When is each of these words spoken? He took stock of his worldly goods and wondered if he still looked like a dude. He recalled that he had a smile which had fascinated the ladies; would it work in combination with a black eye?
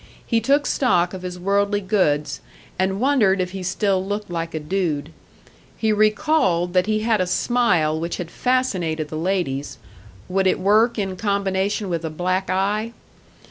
He 0.25 0.41
took 0.41 0.65
stock 0.65 1.13
of 1.13 1.21
his 1.21 1.37
worldly 1.37 1.79
goods 1.79 2.41
and 2.79 2.99
wondered 2.99 3.39
if 3.39 3.51
he 3.51 3.61
still 3.61 4.03
looked 4.03 4.31
like 4.31 4.55
a 4.55 4.59
dude. 4.59 5.11
He 5.77 5.93
recalled 5.93 6.73
that 6.73 6.87
he 6.87 7.01
had 7.01 7.21
a 7.21 7.27
smile 7.27 7.99
which 7.99 8.17
had 8.17 8.31
fascinated 8.31 9.09
the 9.09 9.15
ladies; 9.17 9.77
would 10.27 10.47
it 10.47 10.59
work 10.59 10.97
in 10.97 11.17
combination 11.17 11.87
with 11.87 12.03
a 12.03 12.09
black 12.09 12.49
eye? 12.49 12.93